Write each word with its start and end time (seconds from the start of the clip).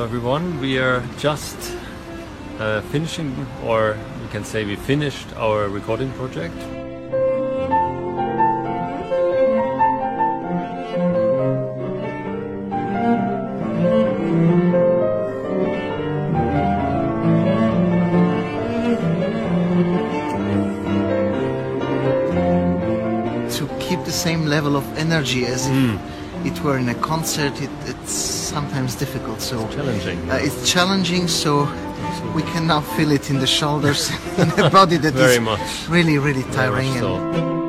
everyone. 0.00 0.60
We 0.60 0.78
are 0.78 1.02
just 1.18 1.56
uh, 2.58 2.80
finishing, 2.92 3.46
or 3.64 3.98
we 4.22 4.28
can 4.28 4.44
say 4.44 4.64
we 4.64 4.76
finished 4.76 5.26
our 5.36 5.68
recording 5.68 6.10
project. 6.12 6.54
To 23.58 23.68
keep 23.78 24.04
the 24.04 24.12
same 24.12 24.46
level 24.46 24.76
of 24.76 24.84
energy 24.96 25.44
as 25.44 25.66
if 25.66 26.00
it 26.44 26.60
were 26.62 26.78
in 26.78 26.88
a 26.88 26.94
concert, 26.94 27.52
it, 27.60 27.70
it's 27.86 28.12
sometimes 28.12 28.94
difficult. 28.96 29.40
So 29.40 29.66
Challenging. 29.68 30.30
Uh, 30.30 30.38
it's 30.42 30.70
challenging, 30.70 31.28
so 31.28 31.64
we 32.34 32.42
can 32.42 32.66
now 32.66 32.80
feel 32.80 33.10
it 33.12 33.30
in 33.30 33.38
the 33.38 33.46
shoulders, 33.46 34.10
in 34.38 34.48
the 34.50 34.68
body 34.70 34.96
that 34.98 35.14
is 35.14 35.20
Very 35.20 35.38
much. 35.38 35.88
really, 35.88 36.18
really 36.18 36.44
tiring. 36.52 37.61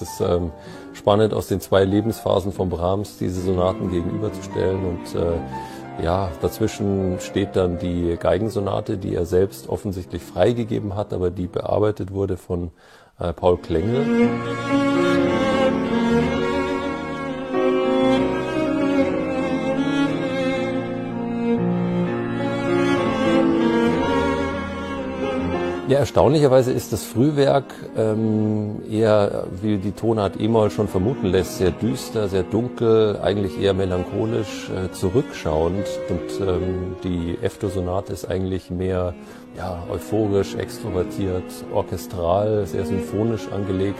Das 0.00 0.08
ist 0.08 0.20
ähm, 0.20 0.52
spannend, 0.92 1.34
aus 1.34 1.48
den 1.48 1.60
zwei 1.60 1.84
Lebensphasen 1.84 2.52
von 2.52 2.68
Brahms 2.68 3.18
diese 3.18 3.40
Sonaten 3.40 3.90
gegenüberzustellen. 3.90 4.84
Und 4.84 5.14
äh, 5.14 6.04
ja, 6.04 6.30
dazwischen 6.40 7.18
steht 7.20 7.56
dann 7.56 7.78
die 7.78 8.16
Geigensonate, 8.18 8.98
die 8.98 9.14
er 9.14 9.26
selbst 9.26 9.68
offensichtlich 9.68 10.22
freigegeben 10.22 10.94
hat, 10.94 11.12
aber 11.12 11.30
die 11.30 11.46
bearbeitet 11.46 12.12
wurde 12.12 12.36
von 12.36 12.70
äh, 13.18 13.32
Paul 13.32 13.58
Klengel. 13.58 14.28
Ja, 25.88 26.00
erstaunlicherweise 26.00 26.70
ist 26.70 26.92
das 26.92 27.02
Frühwerk 27.04 27.64
ähm, 27.96 28.82
eher, 28.90 29.46
wie 29.62 29.78
die 29.78 29.92
Tonart 29.92 30.38
E-Moll 30.38 30.70
schon 30.70 30.86
vermuten 30.86 31.28
lässt, 31.28 31.56
sehr 31.56 31.70
düster, 31.70 32.28
sehr 32.28 32.42
dunkel, 32.42 33.18
eigentlich 33.22 33.58
eher 33.58 33.72
melancholisch, 33.72 34.68
äh, 34.68 34.92
zurückschauend. 34.92 35.86
Und 36.10 36.46
ähm, 36.46 36.96
die 37.02 37.38
F-Dur-Sonate 37.40 38.12
ist 38.12 38.30
eigentlich 38.30 38.70
mehr 38.70 39.14
ja, 39.56 39.82
euphorisch, 39.90 40.56
extrovertiert, 40.56 41.44
orchestral, 41.72 42.66
sehr 42.66 42.84
symphonisch 42.84 43.48
angelegt, 43.50 43.98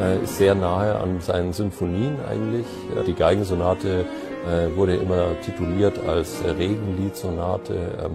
äh, 0.00 0.22
ist 0.22 0.38
sehr 0.38 0.54
nahe 0.54 0.94
an 0.94 1.20
seinen 1.20 1.52
Symphonien 1.52 2.18
eigentlich. 2.30 2.66
Äh, 2.96 3.02
Die 3.04 3.14
Geigensonate 3.14 4.04
äh, 4.46 4.76
wurde 4.76 4.94
immer 4.94 5.40
tituliert 5.44 5.98
als 6.06 6.36
Regenliedsonate. 6.56 7.74
Ähm, 7.74 8.14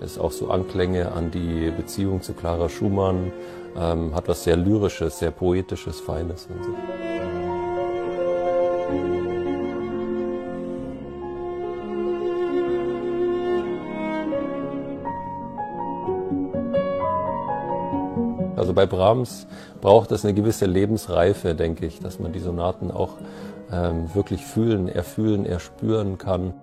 ist 0.00 0.18
auch 0.18 0.32
so 0.32 0.50
Anklänge 0.50 1.12
an 1.12 1.30
die 1.30 1.70
Beziehung 1.70 2.22
zu 2.22 2.34
Clara 2.34 2.68
Schumann, 2.68 3.32
ähm, 3.76 4.14
hat 4.14 4.28
was 4.28 4.44
sehr 4.44 4.56
Lyrisches, 4.56 5.18
sehr 5.18 5.30
Poetisches, 5.30 6.00
Feines. 6.00 6.46
Und 6.46 6.64
so. 6.64 6.70
Also 18.56 18.72
bei 18.72 18.86
Brahms 18.86 19.46
braucht 19.80 20.10
es 20.12 20.24
eine 20.24 20.32
gewisse 20.34 20.66
Lebensreife, 20.66 21.54
denke 21.54 21.86
ich, 21.86 22.00
dass 22.00 22.18
man 22.18 22.32
die 22.32 22.40
Sonaten 22.40 22.90
auch 22.90 23.10
ähm, 23.70 24.12
wirklich 24.14 24.44
fühlen, 24.44 24.88
erfühlen, 24.88 25.44
erspüren 25.44 26.18
kann. 26.18 26.54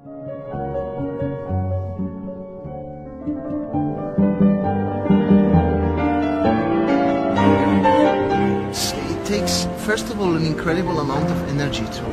Takes, 9.33 9.67
first 9.79 10.11
of 10.11 10.21
all, 10.21 10.35
an 10.35 10.45
incredible 10.45 10.99
amount 10.99 11.29
of 11.31 11.39
energy 11.55 11.85
to 11.97 12.05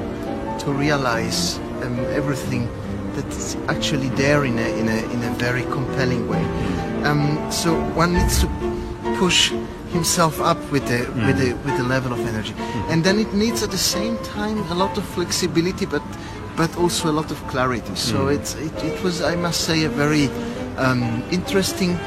to 0.62 0.72
realize 0.72 1.58
um, 1.82 1.98
everything 2.20 2.62
that's 3.14 3.56
actually 3.69 4.10
there 4.10 4.44
in 4.44 4.58
a, 4.58 4.69
in 4.81 4.86
a, 4.88 4.98
in 5.14 5.20
a 5.31 5.32
very 5.38 5.64
compelling 5.76 6.28
way. 6.28 6.44
Um, 7.08 7.22
so 7.50 7.69
one 8.03 8.12
needs 8.12 8.41
to 8.42 8.47
push 9.19 9.53
himself 9.92 10.41
up 10.41 10.60
with 10.72 10.84
the 10.92 11.00
with 11.26 11.36
the 11.42 11.50
with 11.64 11.76
the 11.76 11.86
level 11.94 12.12
of 12.12 12.20
energy, 12.32 12.54
and 12.91 13.04
then 13.04 13.19
it 13.19 13.32
needs 13.34 13.62
at 13.62 13.70
the 13.70 13.84
same 13.97 14.16
time 14.37 14.58
a 14.70 14.75
lot 14.75 14.98
of 14.98 15.04
flexibility, 15.04 15.87
but 15.87 16.02
but 16.56 16.70
also 16.76 17.10
a 17.10 17.14
lot 17.20 17.31
of 17.31 17.38
clarity. 17.52 17.94
So 17.97 18.28
it's 18.28 18.54
it, 18.54 18.75
it 18.84 19.02
was, 19.04 19.20
I 19.20 19.37
must 19.37 19.60
say, 19.69 19.84
a 19.84 19.92
very 20.04 20.28
um, 20.78 21.22
interesting, 21.31 21.98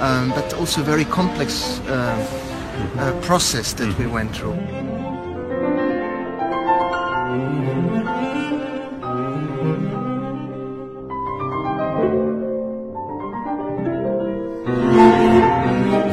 um, 0.00 0.30
but 0.30 0.54
also 0.54 0.82
very 0.82 1.04
complex. 1.04 1.80
Uh, 1.80 2.51
uh, 2.98 3.12
process 3.22 3.72
that 3.74 3.98
we 3.98 4.06
went 4.06 4.34
through. 4.34 4.56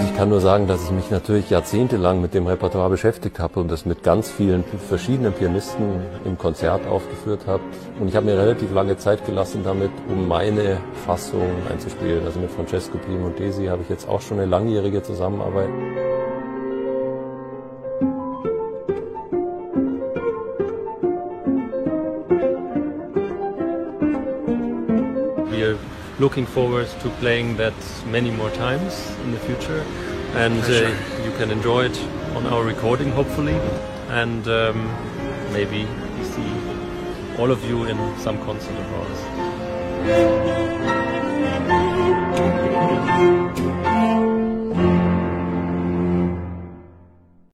Ich 0.03 0.21
kann 0.21 0.29
nur 0.31 0.41
sagen, 0.41 0.67
dass 0.67 0.83
ich 0.83 0.91
mich 0.91 1.09
natürlich 1.11 1.49
jahrzehntelang 1.49 2.19
mit 2.19 2.33
dem 2.33 2.45
Repertoire 2.45 2.89
beschäftigt 2.89 3.39
habe 3.39 3.61
und 3.61 3.71
das 3.71 3.85
mit 3.85 4.03
ganz 4.03 4.29
vielen 4.29 4.65
verschiedenen 4.89 5.31
Pianisten 5.31 6.01
im 6.25 6.37
Konzert 6.37 6.85
aufgeführt 6.87 7.47
habe. 7.47 7.63
Und 8.01 8.09
ich 8.09 8.17
habe 8.17 8.25
mir 8.25 8.37
relativ 8.37 8.73
lange 8.73 8.97
Zeit 8.97 9.25
gelassen 9.25 9.61
damit, 9.63 9.91
um 10.09 10.27
meine 10.27 10.79
Fassung 11.05 11.49
einzuspielen. 11.71 12.25
Also 12.25 12.41
mit 12.41 12.51
Francesco 12.51 12.97
Piemontesi 12.97 13.67
habe 13.67 13.81
ich 13.83 13.89
jetzt 13.89 14.09
auch 14.09 14.19
schon 14.19 14.39
eine 14.39 14.49
langjährige 14.49 15.01
Zusammenarbeit. 15.01 15.69
We 25.59 25.65
are 25.65 25.77
looking 26.19 26.45
forward 26.45 26.87
to 27.01 27.09
playing 27.19 27.57
that 27.57 27.73
many 28.05 28.31
more 28.31 28.49
times 28.51 29.11
in 29.25 29.33
the 29.33 29.39
future, 29.39 29.81
and 30.33 30.63
uh, 30.63 30.95
you 31.25 31.31
can 31.37 31.51
enjoy 31.51 31.83
it 31.87 31.99
on 32.33 32.47
our 32.47 32.63
recording, 32.63 33.11
hopefully, 33.11 33.59
and 34.07 34.47
um, 34.47 34.87
maybe 35.51 35.85
we 36.17 36.23
see 36.23 36.49
all 37.37 37.51
of 37.51 37.61
you 37.65 37.83
in 37.83 37.97
some 38.19 38.37
concert 38.45 38.71
of 38.71 38.93
ours. 38.93 40.58